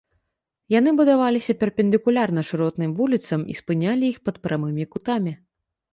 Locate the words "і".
3.55-3.61